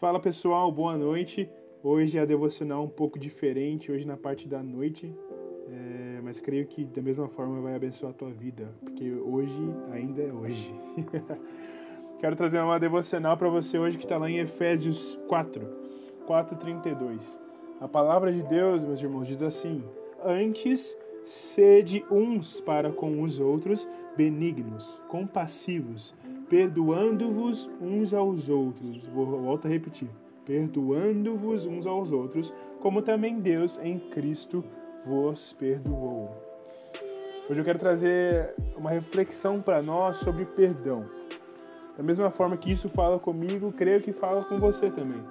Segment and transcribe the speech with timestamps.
[0.00, 1.46] Fala pessoal, boa noite.
[1.82, 5.14] Hoje a devocional um pouco diferente, hoje na parte da noite,
[5.68, 9.60] é, mas creio que da mesma forma vai abençoar a tua vida, porque hoje
[9.92, 10.74] ainda é hoje.
[12.18, 15.68] Quero trazer uma devocional para você hoje que está lá em Efésios 4,
[16.26, 17.38] 4:32.
[17.78, 19.84] A palavra de Deus, meus irmãos, diz assim:
[20.24, 20.96] Antes
[21.26, 23.86] sede uns para com os outros
[24.16, 26.14] benignos, compassivos,
[26.50, 29.06] perdoando-vos uns aos outros.
[29.06, 30.08] Vou volto a repetir.
[30.44, 34.64] Perdoando-vos uns aos outros, como também Deus em Cristo
[35.06, 36.28] vos perdoou.
[37.48, 41.06] Hoje eu quero trazer uma reflexão para nós sobre perdão.
[41.96, 45.22] Da mesma forma que isso fala comigo, creio que fala com você também.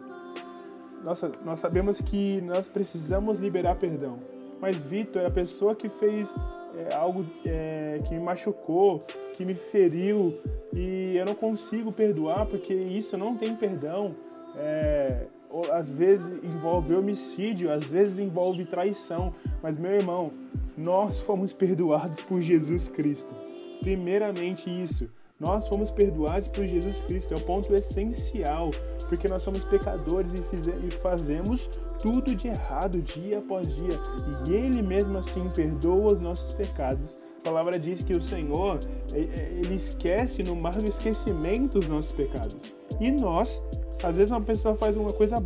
[1.04, 4.20] Nossa, nós sabemos que nós precisamos liberar perdão.
[4.62, 6.34] Mas Vitor, a pessoa que fez
[6.78, 9.00] é, algo é, que me machucou,
[9.34, 10.38] que me feriu,
[10.74, 14.16] e eu não consigo perdoar porque isso não tem perdão.
[14.56, 15.26] É,
[15.72, 19.34] às vezes envolve homicídio, às vezes envolve traição.
[19.62, 20.32] Mas, meu irmão,
[20.78, 23.34] nós fomos perdoados por Jesus Cristo.
[23.80, 25.10] Primeiramente, isso.
[25.40, 28.72] Nós fomos perdoados por Jesus Cristo, é o ponto essencial,
[29.08, 31.70] porque nós somos pecadores e fazemos
[32.02, 34.00] tudo de errado dia após dia,
[34.46, 37.18] e Ele mesmo assim perdoa os nossos pecados.
[37.40, 38.82] A palavra diz que o Senhor,
[39.14, 42.58] Ele esquece no mar do esquecimento os nossos pecados.
[43.00, 43.64] E nós,
[44.04, 45.40] às vezes uma pessoa faz uma coisa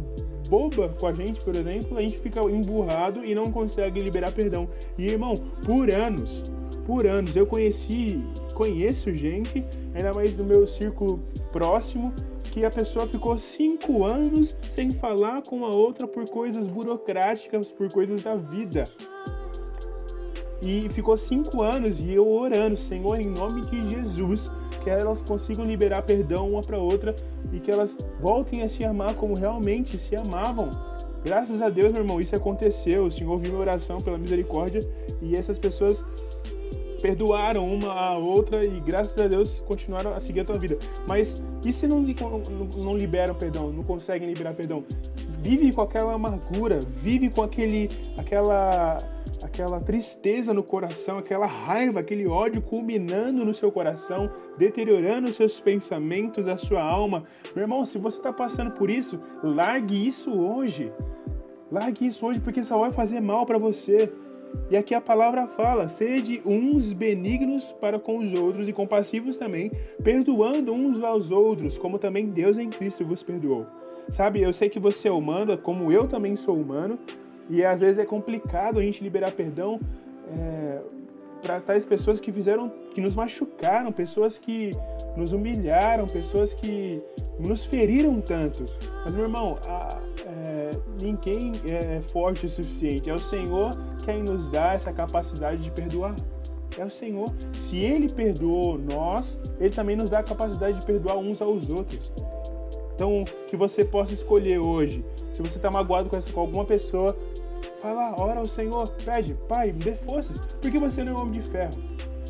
[0.50, 4.68] boba com a gente, por exemplo, a gente fica emburrado e não consegue liberar perdão.
[4.98, 6.44] E irmão, por anos,
[6.86, 7.36] por anos.
[7.36, 11.20] Eu conheci, conheço gente, ainda mais do meu círculo
[11.52, 12.14] próximo,
[12.52, 17.92] que a pessoa ficou cinco anos sem falar com a outra por coisas burocráticas, por
[17.92, 18.88] coisas da vida.
[20.62, 24.50] E ficou cinco anos e eu orando, Senhor, em nome de Jesus,
[24.84, 27.16] que elas consigam liberar perdão uma para outra
[27.52, 30.70] e que elas voltem a se amar como realmente se amavam.
[31.24, 33.06] Graças a Deus, meu irmão, isso aconteceu.
[33.06, 34.82] O Senhor ouviu minha oração pela misericórdia
[35.22, 36.04] e essas pessoas
[37.04, 40.78] perdoaram uma a outra e graças a Deus continuaram a seguir a tua vida.
[41.06, 42.40] Mas e se não, não,
[42.78, 44.86] não liberam perdão, não conseguem liberar perdão?
[45.40, 49.00] Vive com aquela amargura, vive com aquele, aquela,
[49.44, 55.60] aquela tristeza no coração, aquela raiva, aquele ódio culminando no seu coração, deteriorando os seus
[55.60, 57.26] pensamentos, a sua alma.
[57.54, 60.90] Meu irmão, se você está passando por isso, largue isso hoje.
[61.70, 64.10] Largue isso hoje, porque isso vai fazer mal para você.
[64.70, 69.72] E aqui a palavra fala: sede uns benignos para com os outros e compassivos também,
[70.04, 73.66] perdoando uns aos outros, como também Deus em Cristo vos perdoou.
[74.10, 77.00] Sabe, eu sei que você é humano, como eu também sou humano,
[77.50, 79.80] e às vezes é complicado a gente liberar perdão
[80.28, 80.82] é,
[81.42, 84.72] para tais pessoas que fizeram, que nos machucaram, pessoas que
[85.16, 87.02] nos humilharam, pessoas que
[87.38, 88.64] nos feriram tanto.
[89.04, 90.63] Mas, meu irmão, a, é,
[91.02, 93.10] ninguém é forte o suficiente.
[93.10, 93.72] É o Senhor
[94.06, 96.16] quem nos dá essa capacidade de perdoar.
[96.78, 97.32] É o Senhor.
[97.54, 102.12] Se Ele perdoou nós, Ele também nos dá a capacidade de perdoar uns aos outros.
[102.96, 105.04] Então, que você possa escolher hoje.
[105.34, 107.18] Se você está magoado com, essa, com alguma pessoa,
[107.84, 111.50] lá, ora ao Senhor, pede, Pai, me dê forças, porque você não é homem de
[111.50, 111.74] ferro,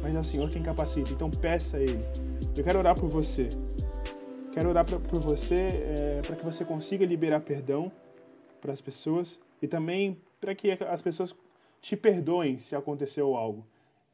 [0.02, 1.12] mas é o Senhor quem capacita.
[1.12, 2.04] Então, peça a Ele.
[2.56, 3.50] Eu quero orar por você.
[4.54, 7.92] Quero orar pra, por você é, para que você consiga liberar perdão
[8.63, 11.35] para as pessoas e também para que as pessoas
[11.81, 13.66] te perdoem se aconteceu algo.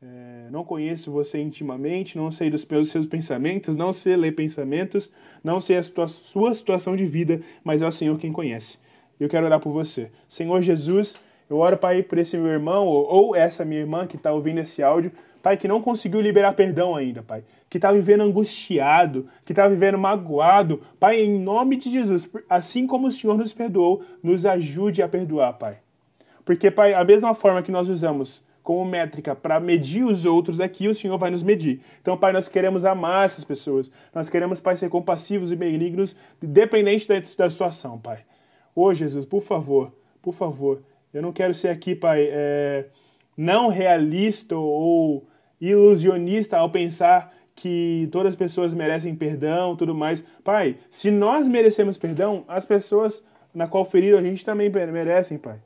[0.02, 5.12] É, não conheço você intimamente, não sei dos seus pensamentos, não sei ler pensamentos,
[5.44, 8.80] não sei a sua, situação de vida, mas é o Senhor quem conhece.
[9.20, 10.10] Eu quero orar por você.
[10.28, 11.16] Senhor Jesus,
[11.48, 14.62] eu oro, Pai, por esse meu irmão ou, ou essa minha irmã que está ouvindo
[14.62, 15.12] esse áudio,
[15.42, 17.44] Pai, que não conseguiu liberar perdão ainda, Pai.
[17.70, 20.82] Que está vivendo angustiado, que está vivendo magoado.
[21.00, 25.54] Pai, em nome de Jesus, assim como o Senhor nos perdoou, nos ajude a perdoar,
[25.54, 25.78] Pai.
[26.44, 30.88] Porque, Pai, a mesma forma que nós usamos como métrica para medir os outros aqui,
[30.88, 31.82] o Senhor vai nos medir.
[32.02, 33.90] Então, Pai, nós queremos amar essas pessoas.
[34.14, 38.20] Nós queremos, Pai, ser compassivos e benignos, independente da, da situação, Pai.
[38.76, 39.92] Ô, Jesus, por favor,
[40.22, 40.82] por favor,
[41.14, 42.86] eu não quero ser aqui, Pai, é,
[43.36, 45.26] não realista ou
[45.60, 50.24] ilusionista ao pensar que todas as pessoas merecem perdão, tudo mais.
[50.44, 53.24] Pai, se nós merecemos perdão, as pessoas
[53.54, 55.60] na qual feriram a gente também merecem, Pai.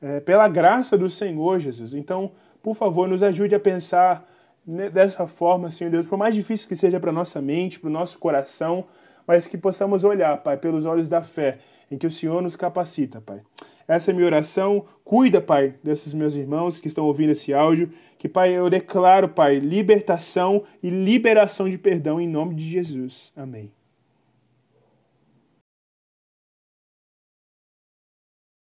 [0.00, 1.94] É, pela graça do Senhor, Jesus.
[1.94, 2.32] Então,
[2.62, 4.26] por favor, nos ajude a pensar
[4.66, 8.18] dessa forma, Senhor Deus, por mais difícil que seja para nossa mente, para o nosso
[8.18, 8.86] coração,
[9.26, 11.58] mas que possamos olhar, Pai, pelos olhos da fé,
[11.90, 13.40] em que o Senhor nos capacita, Pai.
[13.86, 14.86] Essa é minha oração.
[15.04, 17.90] Cuida, Pai, desses meus irmãos que estão ouvindo esse áudio.
[18.18, 23.32] Que, Pai, eu declaro, Pai, libertação e liberação de perdão em nome de Jesus.
[23.36, 23.70] Amém.